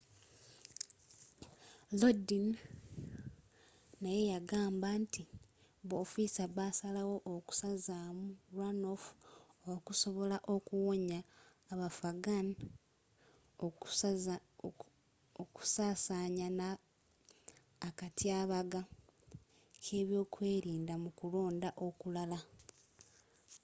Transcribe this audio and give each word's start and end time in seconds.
lodin 1.99 2.47
naye 4.03 4.21
yagamba 4.33 4.89
nti 5.01 5.23
b'ofiisa 5.87 6.43
basalawo 6.57 7.15
okusazaamu 7.35 8.25
runoff 8.57 9.03
okusobola 9.73 10.37
okuwonya 10.55 11.19
abafghan 11.71 12.47
okusasaanya 15.43 16.47
na 16.59 16.67
akatyabaga 17.87 18.81
k'ebyokwelinda 19.83 20.93
mu 21.03 21.09
kulonda 21.19 21.69
okulala 21.87 22.39